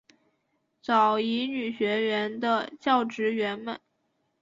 [0.81, 3.79] 早乙女学园的教职员们。